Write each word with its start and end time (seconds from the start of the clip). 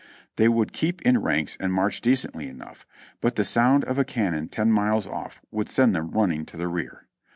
They 0.37 0.47
would 0.47 0.73
keep 0.73 0.99
in 1.03 1.19
ranks 1.21 1.55
and 1.59 1.71
march 1.71 2.01
decently 2.01 2.47
enough, 2.49 2.87
but 3.19 3.35
the 3.35 3.43
sound 3.43 3.83
of 3.85 3.99
a 3.99 4.03
cannon 4.03 4.47
ten 4.49 4.71
miles 4.71 5.05
off 5.05 5.39
would 5.51 5.69
send 5.69 5.93
them 5.93 6.09
running 6.09 6.43
to 6.47 6.57
the 6.57 6.67
rear. 6.67 7.05